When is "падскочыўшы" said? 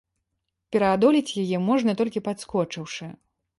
2.31-3.15